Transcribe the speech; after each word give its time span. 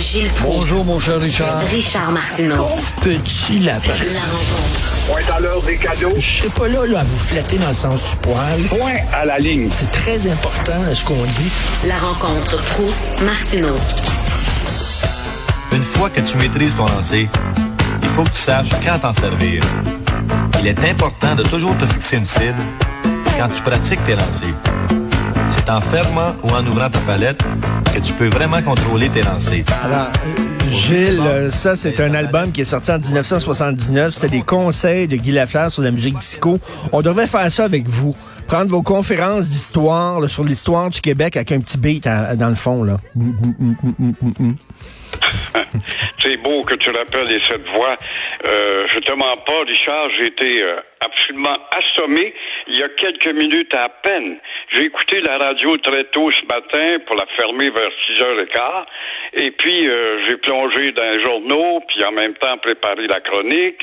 Gilles 0.00 0.30
Proulx. 0.30 0.56
Bonjour, 0.60 0.84
mon 0.84 0.98
cher 0.98 1.20
Richard. 1.20 1.60
Richard 1.70 2.10
Martineau. 2.10 2.66
Petit 3.02 3.58
lapin. 3.58 3.92
La 4.12 4.20
rencontre. 4.20 4.96
Point 5.06 5.36
à 5.36 5.40
l'heure 5.40 5.62
des 5.62 5.76
cadeaux. 5.76 6.14
Je 6.18 6.38
serai 6.38 6.48
pas 6.48 6.68
là, 6.68 6.86
là, 6.86 7.00
à 7.00 7.04
vous 7.04 7.18
flatter 7.18 7.58
dans 7.58 7.68
le 7.68 7.74
sens 7.74 8.10
du 8.10 8.16
poil. 8.16 8.60
Point 8.68 8.96
à 9.12 9.26
la 9.26 9.38
ligne. 9.38 9.68
C'est 9.70 9.90
très 9.90 10.26
important, 10.26 10.72
ce 10.94 11.04
qu'on 11.04 11.22
dit. 11.22 11.50
La 11.86 11.98
rencontre 11.98 12.56
pro 12.56 12.84
martineau 13.24 13.76
Une 15.72 15.82
fois 15.82 16.08
que 16.08 16.22
tu 16.22 16.36
maîtrises 16.38 16.76
ton 16.76 16.86
lancer, 16.86 17.28
il 18.02 18.08
faut 18.08 18.22
que 18.22 18.30
tu 18.30 18.40
saches 18.40 18.70
quand 18.82 18.98
t'en 19.00 19.12
servir. 19.12 19.62
Il 20.60 20.66
est 20.66 20.78
important 20.88 21.34
de 21.34 21.42
toujours 21.42 21.76
te 21.76 21.84
fixer 21.84 22.16
une 22.16 22.26
cible 22.26 22.62
quand 23.38 23.48
tu 23.48 23.60
pratiques 23.60 24.02
tes 24.04 24.14
lancers. 24.14 25.09
C'est 25.64 25.70
en 25.70 25.80
fermant 25.80 26.34
ou 26.42 26.48
en 26.50 26.66
ouvrant 26.66 26.88
ta 26.88 26.98
palette 27.00 27.42
que 27.94 28.00
tu 28.00 28.12
peux 28.14 28.28
vraiment 28.28 28.62
contrôler 28.62 29.08
tes 29.10 29.22
lancers. 29.22 29.62
Alors, 29.82 30.06
euh, 30.26 30.70
Gilles, 30.70 31.20
euh, 31.24 31.50
ça, 31.50 31.76
c'est 31.76 32.00
un 32.00 32.14
album 32.14 32.50
qui 32.50 32.62
est 32.62 32.64
sorti 32.64 32.90
en 32.90 32.98
1979. 32.98 34.14
C'était 34.14 34.28
des 34.28 34.42
conseils 34.42 35.06
de 35.06 35.16
Guy 35.16 35.32
Lafleur 35.32 35.70
sur 35.70 35.82
la 35.82 35.90
musique 35.90 36.18
disco. 36.18 36.58
On 36.92 37.02
devrait 37.02 37.26
faire 37.26 37.50
ça 37.52 37.64
avec 37.64 37.86
vous. 37.88 38.16
Prendre 38.46 38.70
vos 38.70 38.82
conférences 38.82 39.48
d'histoire 39.48 40.20
là, 40.20 40.28
sur 40.28 40.44
l'histoire 40.44 40.88
du 40.90 41.00
Québec 41.00 41.36
avec 41.36 41.52
un 41.52 41.60
petit 41.60 41.78
beat 41.78 42.06
à- 42.06 42.36
dans 42.36 42.48
le 42.48 42.54
fond. 42.54 42.82
là. 42.82 42.96
C'est 46.22 46.36
beau 46.38 46.62
que 46.62 46.74
tu 46.74 46.90
rappelles 46.90 47.40
cette 47.48 47.66
voix. 47.68 47.96
Euh, 48.46 48.82
je 48.88 48.98
te 49.00 49.12
mens 49.12 49.36
pas, 49.46 49.60
Richard, 49.66 50.10
j'ai 50.18 50.26
été 50.26 50.62
euh, 50.62 50.76
absolument 51.00 51.56
assommé 51.72 52.34
il 52.66 52.78
y 52.78 52.82
a 52.82 52.88
quelques 52.90 53.34
minutes 53.34 53.74
à 53.74 53.88
peine. 53.88 54.38
J'ai 54.72 54.82
écouté 54.82 55.20
la 55.20 55.38
radio 55.38 55.76
très 55.78 56.04
tôt 56.04 56.30
ce 56.30 56.42
matin 56.46 56.98
pour 57.06 57.16
la 57.16 57.26
fermer 57.36 57.70
vers 57.70 57.90
6h15. 58.08 58.84
Et 59.34 59.50
puis, 59.52 59.88
euh, 59.88 60.28
j'ai 60.28 60.36
plongé 60.36 60.92
dans 60.92 61.10
les 61.10 61.24
journaux, 61.24 61.80
puis 61.88 62.04
en 62.04 62.12
même 62.12 62.34
temps 62.34 62.58
préparé 62.58 63.06
la 63.06 63.20
chronique. 63.20 63.80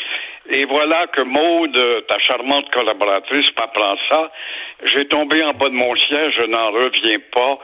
Et 0.49 0.65
voilà 0.65 1.07
que 1.07 1.21
Maude, 1.21 2.05
ta 2.07 2.19
charmante 2.19 2.69
collaboratrice, 2.71 3.47
m'apprend 3.59 3.95
ça. 4.09 4.31
J'ai 4.83 5.05
tombé 5.05 5.43
en 5.43 5.53
bas 5.53 5.69
de 5.69 5.73
mon 5.73 5.95
siège, 5.95 6.35
je 6.37 6.45
n'en 6.45 6.71
reviens 6.71 7.17
pas. 7.33 7.59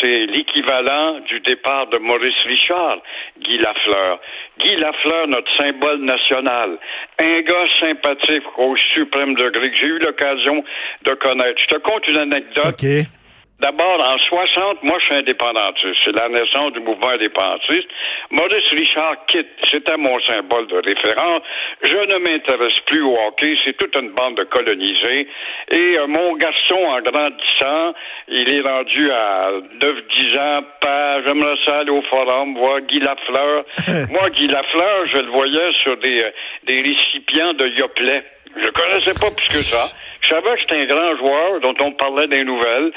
C'est 0.00 0.26
l'équivalent 0.26 1.20
du 1.20 1.40
départ 1.40 1.86
de 1.86 1.98
Maurice 1.98 2.42
Richard, 2.44 2.98
Guy 3.38 3.58
Lafleur. 3.58 4.20
Guy 4.58 4.76
Lafleur, 4.76 5.28
notre 5.28 5.56
symbole 5.56 6.00
national. 6.00 6.78
Un 7.22 7.40
gars 7.40 7.66
sympathique 7.78 8.44
au 8.58 8.76
suprême 8.94 9.34
degré 9.34 9.70
que 9.70 9.76
j'ai 9.76 9.86
eu 9.86 9.98
l'occasion 9.98 10.62
de 11.04 11.12
connaître. 11.14 11.60
Je 11.62 11.74
te 11.74 11.80
conte 11.80 12.06
une 12.08 12.18
anecdote. 12.18 12.66
OK. 12.66 13.19
D'abord, 13.60 14.00
en 14.00 14.18
60, 14.18 14.82
moi, 14.84 14.96
je 15.00 15.04
suis 15.04 15.14
indépendantiste. 15.16 16.00
C'est 16.02 16.16
la 16.16 16.30
naissance 16.30 16.72
du 16.72 16.80
mouvement 16.80 17.10
indépendantiste. 17.10 17.88
Maurice 18.30 18.68
Richard 18.70 19.26
quitte. 19.26 19.48
C'était 19.70 19.98
mon 19.98 20.18
symbole 20.20 20.66
de 20.68 20.76
référence. 20.76 21.42
Je 21.82 21.96
ne 21.96 22.18
m'intéresse 22.20 22.80
plus 22.86 23.02
au 23.02 23.18
hockey. 23.18 23.54
C'est 23.62 23.76
toute 23.76 23.94
une 23.96 24.12
bande 24.12 24.36
de 24.38 24.44
colonisés. 24.44 25.28
Et 25.70 25.98
euh, 25.98 26.06
mon 26.06 26.36
garçon, 26.36 26.76
en 26.76 27.00
grandissant, 27.02 27.94
il 28.28 28.48
est 28.48 28.62
rendu 28.62 29.10
à 29.10 29.50
9-10 29.78 30.38
ans. 30.38 30.62
Pas, 30.80 31.22
j'aimerais 31.26 31.56
ça 31.66 31.80
aller 31.80 31.90
au 31.90 32.02
forum, 32.02 32.56
voir 32.56 32.80
Guy 32.80 33.00
Lafleur. 33.00 33.64
moi, 34.10 34.30
Guy 34.30 34.46
Lafleur, 34.46 35.06
je 35.06 35.18
le 35.18 35.30
voyais 35.30 35.72
sur 35.82 35.98
des, 35.98 36.22
euh, 36.22 36.30
des 36.64 36.80
récipients 36.80 37.52
de 37.52 37.66
Yoplait. 37.78 38.24
Je 38.56 38.68
connaissais 38.70 39.18
pas 39.18 39.30
plus 39.30 39.48
que 39.48 39.62
ça. 39.62 39.96
Je 40.22 40.28
savais 40.28 40.54
que 40.54 40.60
c'était 40.60 40.82
un 40.82 40.86
grand 40.86 41.16
joueur 41.16 41.60
dont 41.60 41.74
on 41.80 41.92
parlait 41.92 42.26
des 42.26 42.44
nouvelles. 42.44 42.92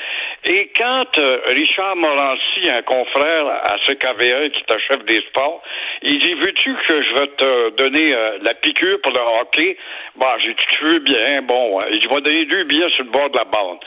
Et 0.45 0.69
quand 0.75 1.17
euh, 1.17 1.39
Richard 1.47 1.95
Morancy, 1.95 2.69
un 2.69 2.81
confrère 2.81 3.47
à 3.47 3.75
CKVL 3.85 4.51
qui 4.51 4.61
est 4.61 4.79
chef 4.87 5.05
des 5.05 5.21
sports, 5.29 5.61
il 6.01 6.19
dit 6.19 6.33
Veux-tu 6.33 6.75
que 6.87 7.01
je 7.01 7.13
vais 7.13 7.27
te 7.27 7.69
donner 7.77 8.13
euh, 8.13 8.39
la 8.41 8.53
piqûre 8.55 8.99
pour 9.01 9.13
le 9.13 9.19
hockey? 9.19 9.77
Bah, 10.17 10.35
j'ai 10.43 10.53
dit 10.53 10.65
Tu 10.67 10.83
veux 10.85 10.99
bien, 10.99 11.41
bon, 11.43 11.77
ouais. 11.77 11.85
il 11.91 11.99
dit, 11.99 12.07
Je 12.09 12.13
vais 12.13 12.21
donner 12.21 12.45
deux 12.45 12.63
billets 12.65 12.89
sur 12.95 13.05
le 13.05 13.11
bord 13.11 13.29
de 13.29 13.37
la 13.37 13.45
bande. 13.45 13.79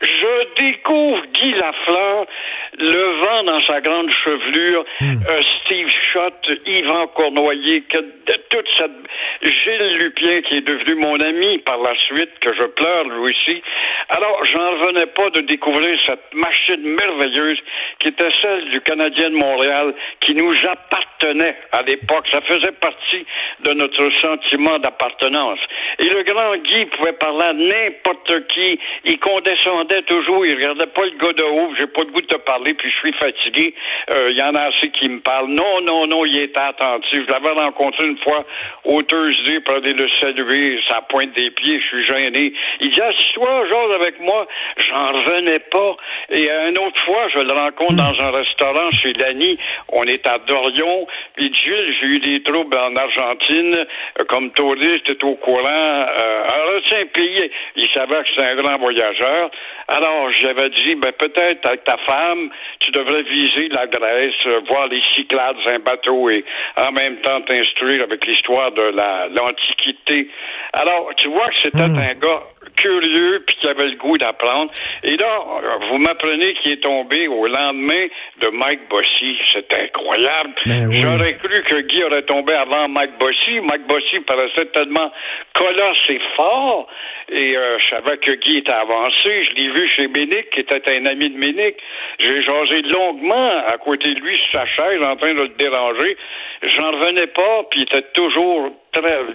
Je 0.00 0.62
découvre 0.62 1.22
Guy 1.32 1.52
Lafleur, 1.52 2.26
le 2.78 3.20
vent 3.24 3.42
dans 3.44 3.60
sa 3.60 3.80
grande 3.80 4.10
chevelure, 4.24 4.84
euh, 5.02 5.42
Steve 5.64 5.88
Schott, 6.12 6.34
Yvan 6.66 7.08
Cournoyer, 7.08 7.82
toute 8.50 8.68
cette 8.76 8.90
Gilles 9.42 9.96
Lupien 9.98 10.42
qui 10.42 10.58
est 10.58 10.66
devenu 10.66 10.94
mon 10.94 11.13
ami 11.20 11.58
par 11.58 11.78
la 11.78 11.94
suite, 11.98 12.38
que 12.40 12.54
je 12.54 12.66
pleure 12.66 13.04
lui 13.04 13.30
aussi. 13.30 13.62
Alors, 14.08 14.44
j'en 14.44 14.70
revenais 14.70 15.06
pas 15.06 15.30
de 15.30 15.40
découvrir 15.40 15.98
cette 16.06 16.34
machine 16.34 16.82
merveilleuse 16.82 17.58
qui 17.98 18.08
était 18.08 18.30
celle 18.42 18.70
du 18.70 18.80
Canadien 18.80 19.30
de 19.30 19.36
Montréal, 19.36 19.94
qui 20.20 20.34
nous 20.34 20.54
appartenait 20.68 21.56
à 21.72 21.82
l'époque. 21.82 22.26
Ça 22.32 22.40
faisait 22.42 22.72
partie 22.72 23.26
de 23.60 23.72
notre 23.72 24.10
sentiment 24.20 24.78
d'appartenance. 24.78 25.60
Et 25.98 26.08
le 26.08 26.22
grand 26.22 26.56
Guy 26.56 26.86
pouvait 26.86 27.12
parler 27.12 27.44
à 27.44 27.52
n'importe 27.52 28.46
qui. 28.48 28.78
Il 29.04 29.18
condescendait 29.18 30.02
toujours. 30.02 30.44
Il 30.46 30.54
regardait 30.54 30.86
pas 30.86 31.04
le 31.04 31.16
gars 31.18 31.32
de 31.32 31.42
haut. 31.44 31.70
J'ai 31.78 31.86
pas 31.86 32.02
le 32.02 32.10
goût 32.10 32.20
de 32.20 32.26
te 32.26 32.36
parler, 32.36 32.74
puis 32.74 32.90
je 32.90 32.96
suis 32.96 33.12
fatigué. 33.12 33.74
Euh, 34.10 34.30
Il 34.30 34.38
y 34.38 34.42
en 34.42 34.54
a 34.54 34.62
assez 34.62 34.90
qui 34.90 35.08
me 35.08 35.20
parlent. 35.20 35.48
Non, 35.48 35.80
non, 35.82 36.06
non, 36.06 36.24
il 36.24 36.36
était 36.38 36.60
attentif. 36.60 37.22
Je 37.26 37.32
l'avais 37.32 37.50
rencontré 37.60 38.06
une 38.06 38.18
fois 38.18 38.42
au 38.84 39.02
Thursday 39.02 39.60
pour 39.60 39.76
aller 39.76 39.92
le 39.92 40.08
saluer. 40.20 40.80
Ça 40.88 41.00
pointe 41.08 41.32
des 41.34 41.50
pieds. 41.50 41.80
Je 41.80 41.86
suis 41.86 42.06
gêné. 42.06 42.52
Il 42.80 42.90
dit, 42.90 43.00
assis-toi, 43.00 43.68
genre 43.68 43.92
avec 43.92 44.18
moi. 44.20 44.46
J'en 44.78 45.12
revenais 45.12 45.60
pas. 45.60 45.96
Et 46.30 46.48
une 46.50 46.78
autre 46.78 47.00
fois, 47.04 47.28
je 47.32 47.38
le 47.38 47.52
rencontre 47.52 47.94
dans 47.94 48.20
un 48.20 48.30
restaurant 48.30 48.90
chez 48.92 49.12
Lani. 49.12 49.58
On 49.88 50.02
est 50.04 50.26
à 50.26 50.38
Dorion. 50.38 51.06
Puis 51.36 51.52
Gilles, 51.52 51.94
j'ai 52.00 52.06
eu 52.06 52.18
des 52.20 52.42
troubles 52.42 52.76
en 52.76 52.94
Argentine. 52.96 53.76
Euh, 54.20 54.24
Comme 54.28 54.50
touriste, 54.52 55.04
t'es 55.04 55.24
au 55.24 55.34
courant. 55.36 55.83
Euh, 55.84 56.42
alors, 56.42 56.80
c'est 56.88 57.02
un 57.02 57.06
pays. 57.06 57.50
Il 57.76 57.88
savait 57.90 58.22
que 58.22 58.28
c'était 58.34 58.50
un 58.50 58.56
grand 58.56 58.78
voyageur. 58.78 59.50
Alors, 59.88 60.30
j'avais 60.32 60.70
dit, 60.70 60.94
ben, 60.94 61.12
peut-être 61.12 61.66
avec 61.66 61.84
ta 61.84 61.96
femme, 62.06 62.50
tu 62.80 62.90
devrais 62.90 63.22
viser 63.22 63.68
la 63.68 63.86
Grèce, 63.86 64.34
euh, 64.46 64.60
voir 64.68 64.88
les 64.88 65.02
Cyclades, 65.14 65.56
un 65.66 65.78
bateau 65.78 66.30
et 66.30 66.44
en 66.76 66.92
même 66.92 67.16
temps 67.16 67.40
t'instruire 67.42 68.02
avec 68.02 68.24
l'histoire 68.26 68.72
de 68.72 68.82
la, 68.82 69.28
l'Antiquité. 69.28 70.28
Alors, 70.72 71.10
tu 71.16 71.28
vois 71.28 71.48
que 71.48 71.60
c'était 71.62 71.80
un 71.80 72.14
gars 72.14 72.42
curieux 72.76 73.42
puis 73.46 73.56
qui 73.60 73.68
avait 73.68 73.88
le 73.88 73.96
goût 73.96 74.16
d'apprendre. 74.18 74.70
Et 75.02 75.16
là, 75.16 75.40
vous 75.88 75.98
m'apprenez 75.98 76.54
qu'il 76.54 76.72
est 76.72 76.82
tombé 76.82 77.28
au 77.28 77.46
lendemain 77.46 78.06
de 78.40 78.48
Mike 78.48 78.88
Bossy. 78.88 79.38
C'est 79.52 79.72
incroyable. 79.72 80.54
Ben 80.66 80.88
oui. 80.88 81.00
J'aurais 81.00 81.36
cru 81.36 81.62
que 81.62 81.80
Guy 81.82 82.04
aurait 82.04 82.22
tombé 82.22 82.54
avant 82.54 82.88
Mike 82.88 83.18
Bossy. 83.18 83.60
Mike 83.60 83.86
Bossy 83.86 84.20
paraissait 84.20 84.66
tellement 84.66 85.10
colosse 85.54 86.02
et 86.08 86.20
fort. 86.36 86.88
Et 87.30 87.56
euh, 87.56 87.78
je 87.78 87.88
savais 87.88 88.18
que 88.18 88.32
Guy 88.32 88.58
était 88.58 88.72
avancé. 88.72 89.44
Je 89.44 89.56
l'ai 89.56 89.70
vu 89.70 89.88
chez 89.96 90.08
Ménic, 90.08 90.50
qui 90.50 90.60
était 90.60 90.82
un 90.94 91.06
ami 91.06 91.30
de 91.30 91.38
Ménic. 91.38 91.76
J'ai 92.18 92.42
jasé 92.42 92.82
longuement 92.82 93.62
à 93.66 93.78
côté 93.78 94.12
de 94.12 94.20
lui 94.20 94.36
sur 94.36 94.60
sa 94.60 94.66
chaise 94.66 95.02
en 95.04 95.16
train 95.16 95.34
de 95.34 95.42
le 95.42 95.48
déranger. 95.48 96.16
J'en 96.66 96.92
revenais 96.92 97.26
pas, 97.28 97.62
puis 97.70 97.80
il 97.80 97.82
était 97.82 98.06
toujours. 98.12 98.72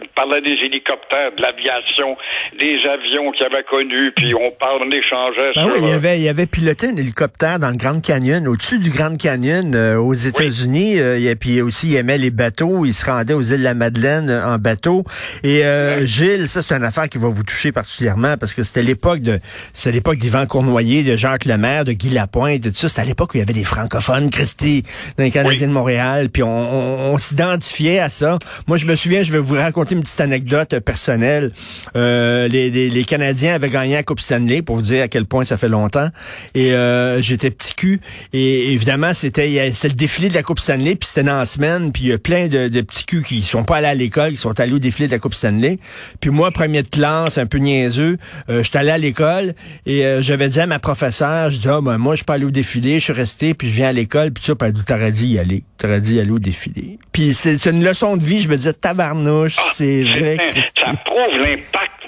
Il 0.01 0.09
parlait 0.15 0.41
des 0.41 0.53
hélicoptères, 0.65 1.31
de 1.35 1.41
l'aviation, 1.41 2.15
des 2.59 2.77
avions 2.89 3.31
qu'il 3.31 3.45
avait 3.45 3.63
connus, 3.69 4.11
puis 4.15 4.33
on 4.35 4.51
parle, 4.51 4.81
on 4.85 4.91
échangeait 4.91 5.51
Ben 5.55 5.63
sur... 5.65 5.73
oui, 5.73 5.79
il 5.83 5.89
euh, 5.91 5.95
avait, 5.95 6.19
il 6.19 6.27
avait 6.27 6.45
piloté 6.45 6.87
un 6.87 6.95
hélicoptère 6.95 7.59
dans 7.59 7.69
le 7.69 7.75
Grand 7.77 7.99
Canyon, 8.01 8.47
au-dessus 8.47 8.79
du 8.79 8.89
Grand 8.89 9.15
Canyon, 9.17 9.73
euh, 9.75 9.97
aux 9.97 10.13
États-Unis. 10.13 10.99
euh, 10.99 11.17
et 11.19 11.35
puis 11.35 11.61
aussi, 11.61 11.87
il 11.89 11.95
aimait 11.95 12.17
les 12.17 12.29
bateaux. 12.31 12.85
Il 12.85 12.93
se 12.93 13.05
rendait 13.05 13.33
aux 13.33 13.41
îles 13.41 13.59
de 13.59 13.63
la 13.63 13.73
Madeleine 13.73 14.29
euh, 14.29 14.45
en 14.45 14.57
bateau. 14.57 15.03
Et 15.43 15.65
euh, 15.65 16.05
Gilles, 16.05 16.47
ça, 16.47 16.61
c'est 16.61 16.73
une 16.75 16.83
affaire 16.83 17.09
qui 17.09 17.17
va 17.17 17.27
vous 17.27 17.43
toucher 17.43 17.71
particulièrement 17.71 18.35
parce 18.37 18.53
que 18.53 18.63
c'était 18.63 18.83
l'époque 18.83 19.19
de, 19.21 19.39
c'était 19.73 19.91
l'époque 19.93 20.17
d'Yvan 20.17 20.45
Cournoyer, 20.45 21.03
de 21.03 21.15
Jacques 21.15 21.45
Lemaire, 21.45 21.85
de 21.85 21.91
Guy 21.93 22.09
Lapointe, 22.09 22.61
de 22.61 22.69
tout 22.69 22.75
ça. 22.77 22.89
C'était 22.89 23.01
à 23.01 23.05
l'époque 23.05 23.33
où 23.33 23.37
il 23.37 23.39
y 23.41 23.43
avait 23.43 23.53
des 23.53 23.63
francophones, 23.63 24.29
Christy, 24.31 24.83
dans 25.17 25.23
les 25.23 25.31
Canadiens 25.31 25.67
de 25.67 25.73
Montréal. 25.73 26.29
Puis 26.29 26.43
on, 26.43 26.49
on- 26.49 27.13
on 27.13 27.17
s'identifiait 27.17 27.99
à 27.99 28.09
ça. 28.09 28.37
Moi, 28.67 28.77
je 28.77 28.85
me 28.85 28.95
souviens, 28.95 29.23
je 29.23 29.31
vais 29.31 29.39
vous 29.39 29.48
raconter 29.57 29.95
une 29.95 30.01
petite 30.01 30.21
anecdote 30.21 30.79
personnelle. 30.79 31.51
Euh, 31.95 32.47
les, 32.47 32.69
les, 32.69 32.89
les 32.89 33.03
Canadiens 33.03 33.55
avaient 33.55 33.69
gagné 33.69 33.95
la 33.95 34.03
Coupe 34.03 34.19
Stanley 34.19 34.61
pour 34.61 34.75
vous 34.75 34.81
dire 34.81 35.03
à 35.03 35.07
quel 35.07 35.25
point 35.25 35.45
ça 35.45 35.57
fait 35.57 35.69
longtemps. 35.69 36.09
Et 36.55 36.73
euh, 36.73 37.21
j'étais 37.21 37.51
petit 37.51 37.73
cul. 37.73 38.01
Et 38.33 38.73
évidemment, 38.73 39.13
c'était 39.13 39.47
le 39.49 39.89
défilé 39.89 40.29
de 40.29 40.33
la 40.33 40.43
Coupe 40.43 40.59
Stanley, 40.59 40.95
puis 40.95 41.07
c'était 41.07 41.23
dans 41.23 41.37
la 41.37 41.45
semaine, 41.45 41.91
puis 41.91 42.03
il 42.03 42.09
y 42.09 42.13
a 42.13 42.17
plein 42.17 42.47
de, 42.47 42.67
de 42.67 42.81
petits 42.81 43.05
culs 43.05 43.23
qui 43.23 43.41
sont 43.41 43.63
pas 43.63 43.77
allés 43.77 43.87
à 43.87 43.93
l'école, 43.93 44.31
qui 44.31 44.37
sont 44.37 44.59
allés 44.59 44.73
au 44.73 44.79
défilé 44.79 45.07
de 45.07 45.13
la 45.13 45.19
Coupe 45.19 45.33
Stanley. 45.33 45.79
Puis 46.19 46.29
moi, 46.29 46.51
premier 46.51 46.83
de 46.83 46.89
classe, 46.89 47.37
un 47.37 47.45
peu 47.45 47.57
niaiseux, 47.57 48.17
euh, 48.49 48.63
j'étais 48.63 48.79
allé 48.79 48.91
à 48.91 48.97
l'école 48.97 49.53
et 49.85 50.05
euh, 50.05 50.21
j'avais 50.21 50.49
dit 50.49 50.59
à 50.59 50.67
ma 50.67 50.79
professeure, 50.79 51.51
je 51.51 51.57
dis 51.57 51.67
ah 51.67 51.81
ben 51.81 51.97
moi 51.97 52.13
je 52.13 52.17
suis 52.17 52.25
pas 52.25 52.35
allé 52.35 52.45
au 52.45 52.51
défilé, 52.51 52.99
je 52.99 53.05
suis 53.05 53.13
resté, 53.13 53.53
puis 53.53 53.69
je 53.69 53.75
viens 53.75 53.89
à 53.89 53.91
l'école, 53.91 54.31
puis 54.31 54.43
ça, 54.43 54.55
puis 54.55 54.67
elle 54.67 54.73
dit 54.73 54.85
t'aurais 54.85 55.11
dit 55.11 55.27
y 55.27 55.39
aller, 55.39 55.63
t'aurais 55.77 56.01
dit 56.01 56.15
y 56.15 56.19
aller 56.19 56.31
au 56.31 56.39
défilé. 56.39 56.99
Puis 57.11 57.33
c'est 57.33 57.65
une 57.65 57.83
leçon 57.83 58.17
de 58.17 58.23
vie, 58.23 58.41
je 58.41 58.47
me 58.47 58.55
disais 58.57 58.73
tabarnouche. 58.73 59.38
Mouche, 59.41 59.55
Ah, 59.57 59.69
c'est 59.73 60.03
vrai. 60.03 60.37
Ça 60.77 60.93
prouve 61.05 61.37
l'impact 61.39 61.98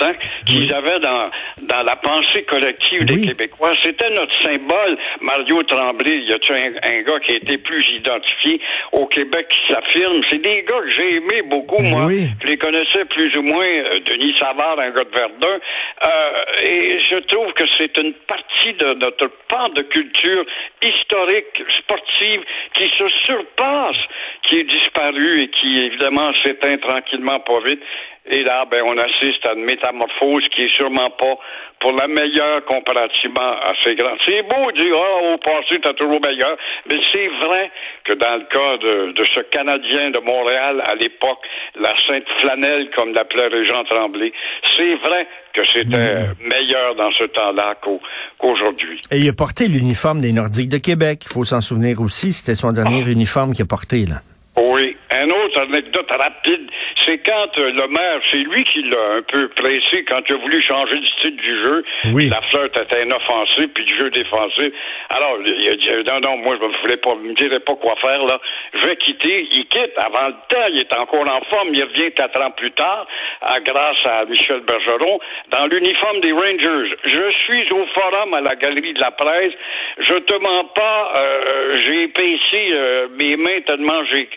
qu'ils 0.45 0.74
avaient 0.74 1.00
dans, 1.00 1.30
dans 1.63 1.83
la 1.83 1.95
pensée 1.95 2.44
collective 2.44 3.06
des 3.06 3.13
Oui. 3.15 3.27
Québécois. 3.27 3.71
C'était 3.83 4.09
notre 4.12 4.36
symbole. 4.42 4.98
Mario 5.21 5.62
Tremblay, 5.63 6.19
y 6.24 6.33
a-tu 6.33 6.51
un, 6.53 6.74
un 6.83 7.01
gars 7.03 7.19
qui 7.25 7.33
a 7.33 7.36
été 7.36 7.57
plus 7.57 7.86
identifié 7.95 8.59
au 8.92 9.06
Québec 9.07 9.48
qui 9.50 9.74
s'affirme? 9.74 10.21
C'est 10.30 10.42
des 10.42 10.63
gars 10.63 10.81
que 10.81 10.89
j'ai 10.89 11.15
aimés 11.15 11.42
beaucoup, 11.45 11.81
moi. 11.81 12.06
Oui. 12.06 12.27
Je 12.42 12.48
les 12.48 12.57
connaissais 12.57 13.06
plus 13.06 13.36
ou 13.38 13.42
moins. 13.44 13.65
euh, 13.65 14.00
Denis 14.06 14.36
Savard, 14.38 14.80
un 14.80 14.92
gars 14.92 15.03
de 15.03 15.09
Verdun. 15.09 15.59
Euh, 16.03 16.63
et 16.63 17.00
je 17.00 17.18
trouve 17.27 17.53
que 17.53 17.63
c'est 17.77 17.98
une 17.98 18.13
partie 18.27 18.74
de 18.74 18.94
notre 18.95 19.27
pan 19.48 19.69
de 19.75 19.81
culture 19.83 20.45
historique, 20.81 21.63
sportive, 21.80 22.42
qui 22.74 22.89
se 22.89 23.07
surpasse, 23.25 23.98
qui 24.44 24.59
est 24.59 24.63
disparue 24.63 25.39
et 25.42 25.50
qui, 25.50 25.80
évidemment, 25.86 26.31
s'éteint 26.44 26.77
tranquillement 26.77 27.39
pas 27.39 27.59
vite. 27.65 27.81
Et 28.29 28.44
là, 28.44 28.65
ben, 28.71 28.81
on 28.85 28.95
assiste 28.97 29.45
à 29.47 29.53
une 29.53 29.63
métamorphose 29.65 30.44
qui 30.56 30.62
est 30.63 30.71
sûrement 30.77 31.09
pas 31.09 31.35
pour 31.79 31.91
la 31.94 32.07
meilleure 32.07 32.63
comparativement 32.65 33.41
à 33.63 33.73
ces 33.83 33.95
grands. 33.95 34.15
C'est 34.23 34.44
beau 34.44 34.71
de 34.71 34.77
dire, 34.77 34.94
ah, 34.95 35.33
au 35.33 35.38
passé, 35.39 35.65
c'était 35.71 35.94
toujours 35.95 36.21
meilleur. 36.21 36.56
Mais 36.88 36.97
c'est 37.12 37.27
vrai 37.44 37.71
que 38.03 38.13
dans 38.13 38.35
le 38.35 38.44
cas 38.45 38.77
de, 38.77 39.12
de 39.13 39.25
ce 39.25 39.39
Canadien 39.50 40.12
de 40.12 40.19
Montréal, 40.19 40.83
à 40.85 40.94
l'époque, 40.94 41.39
la 41.79 41.95
Sainte 42.07 42.25
Flanelle, 42.41 42.91
comme 42.95 43.12
l'appelait 43.13 43.47
Régent 43.47 43.83
Tremblay, 43.85 44.31
c'est 44.77 44.95
vrai 44.97 45.27
que 45.53 45.62
c'était 45.74 46.27
meilleur 46.45 46.94
dans 46.95 47.12
ce 47.13 47.24
temps-là 47.25 47.74
qu'au- 47.81 48.01
qu'aujourd'hui. 48.38 49.01
Et 49.12 49.17
il 49.17 49.27
a 49.29 49.33
porté 49.33 49.67
l'uniforme 49.67 50.21
des 50.21 50.31
Nordiques 50.31 50.69
de 50.69 50.77
Québec. 50.77 51.21
Il 51.25 51.33
faut 51.33 51.44
s'en 51.44 51.62
souvenir 51.62 52.00
aussi. 52.01 52.33
C'était 52.33 52.56
son 52.56 52.71
dernier 52.71 53.01
Ah. 53.06 53.09
uniforme 53.12 53.53
qu'il 53.53 53.63
a 53.63 53.67
porté, 53.67 54.06
là. 54.06 54.17
Oui. 54.57 54.95
Un 55.09 55.27
autre 55.29 55.62
anecdote 55.62 56.09
rapide, 56.12 56.67
c'est 57.11 57.17
quand 57.29 57.57
euh, 57.59 57.71
le 57.71 57.87
maire, 57.87 58.21
c'est 58.31 58.37
lui 58.39 58.63
qui 58.63 58.81
l'a 58.83 59.15
un 59.17 59.21
peu 59.23 59.49
pressé 59.49 60.03
quand 60.07 60.21
il 60.29 60.35
a 60.35 60.37
voulu 60.37 60.61
changer 60.61 60.95
le 60.99 61.05
style 61.05 61.35
du 61.35 61.65
jeu. 61.65 61.83
Oui. 62.13 62.29
La 62.29 62.41
fleur 62.49 62.65
était 62.65 63.03
inoffensive, 63.03 63.67
puis 63.73 63.83
du 63.85 63.97
jeu 63.99 64.09
défensif. 64.11 64.69
Alors, 65.09 65.37
il 65.45 65.67
a 65.69 65.75
dit, 65.75 65.89
non, 66.09 66.19
non, 66.21 66.37
moi, 66.37 66.55
je 66.59 66.65
ne 66.65 66.81
voulais 66.81 66.97
pas, 66.97 67.15
me 67.15 67.33
dirais 67.33 67.59
pas 67.59 67.75
quoi 67.75 67.95
faire, 68.01 68.23
là. 68.25 68.39
Je 68.73 68.87
vais 68.87 68.95
quitter. 68.95 69.47
Il 69.51 69.65
quitte 69.67 69.91
avant 69.97 70.27
le 70.27 70.33
temps. 70.49 70.67
Il 70.71 70.79
est 70.79 70.93
encore 70.93 71.27
en 71.29 71.41
forme. 71.41 71.69
Il 71.73 71.83
revient 71.83 72.11
quatre 72.13 72.39
ans 72.41 72.51
plus 72.51 72.71
tard, 72.71 73.05
à- 73.41 73.59
grâce 73.59 74.05
à 74.05 74.25
Michel 74.25 74.61
Bergeron, 74.61 75.19
dans 75.49 75.65
l'uniforme 75.67 76.19
des 76.21 76.31
Rangers. 76.31 76.95
Je 77.03 77.31
suis 77.45 77.71
au 77.73 77.85
forum 77.87 78.33
à 78.33 78.41
la 78.41 78.55
Galerie 78.55 78.93
de 78.93 79.01
la 79.01 79.11
Presse. 79.11 79.53
Je 79.99 80.15
te 80.15 80.33
mens 80.35 80.65
pas, 80.75 81.13
euh, 81.17 81.73
j'ai 81.85 82.03
épaissi 82.03 82.71
euh, 82.75 83.07
mes 83.19 83.35
mains 83.35 83.59
tellement 83.67 84.01
j'ai 84.11 84.29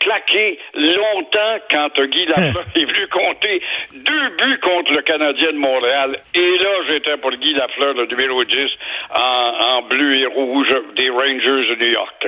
claqué 0.00 0.58
longtemps 0.74 1.56
quand 1.70 1.88
euh, 1.98 2.06
Guy 2.06 2.24
Lafleur 2.26 2.64
est 2.74 2.84
venu 2.84 3.06
compter 3.08 3.62
deux 3.94 4.28
buts 4.38 4.60
contre 4.62 4.92
le 4.92 5.02
Canadien 5.02 5.52
de 5.52 5.58
Montréal. 5.58 6.18
Et 6.34 6.58
là, 6.58 6.70
j'étais 6.88 7.16
pour 7.18 7.30
Guy 7.32 7.54
Lafleur, 7.54 7.94
le 7.94 8.06
numéro 8.06 8.44
10, 8.44 8.56
en, 9.14 9.78
en 9.78 9.82
bleu 9.88 10.14
et 10.14 10.26
rouge 10.26 10.68
des 10.96 11.10
Rangers 11.10 11.76
de 11.76 11.84
New 11.84 11.92
York. 11.92 12.26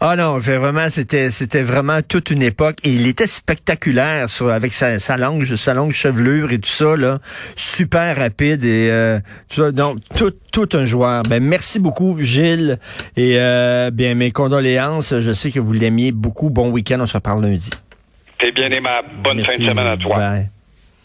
Ah 0.00 0.16
non, 0.16 0.40
fait 0.40 0.58
vraiment, 0.58 0.88
c'était, 0.88 1.30
c'était 1.30 1.62
vraiment 1.62 2.00
toute 2.06 2.30
une 2.30 2.42
époque. 2.42 2.76
Et 2.84 2.90
il 2.90 3.06
était 3.06 3.26
spectaculaire 3.26 4.28
sur, 4.28 4.48
avec 4.50 4.72
sa, 4.72 4.98
sa 4.98 5.16
longue, 5.16 5.44
sa 5.44 5.74
longue 5.74 5.92
chevelure 5.92 6.52
et 6.52 6.58
tout 6.58 6.68
ça, 6.68 6.96
là. 6.96 7.18
Super 7.56 8.16
rapide 8.16 8.64
et 8.64 8.88
euh, 8.90 9.18
tout 9.48 9.62
ça. 9.62 9.72
Donc, 9.72 9.98
tout, 10.16 10.32
tout 10.52 10.68
un 10.72 10.84
joueur. 10.84 11.22
Ben, 11.28 11.42
merci 11.42 11.78
beaucoup, 11.78 12.16
Gilles. 12.18 12.78
Et 13.16 13.36
euh, 13.38 13.90
bien, 13.90 14.14
mes 14.14 14.30
condoléances. 14.30 15.14
Je 15.20 15.32
sais 15.32 15.50
que 15.50 15.60
vous 15.60 15.72
l'aimiez 15.72 16.12
beaucoup. 16.12 16.50
Bon 16.50 16.70
week-end. 16.80 17.00
On 17.00 17.06
se 17.06 17.14
reparle 17.14 17.42
lundi. 17.42 17.70
T'es 18.38 18.52
bien 18.52 18.70
aimable. 18.70 19.08
Bonne 19.22 19.44
fin 19.44 19.56
de 19.56 19.62
Merci. 19.62 19.66
semaine 19.66 19.86
à 19.86 19.96
toi. 19.96 20.16
Bye. 20.16 20.48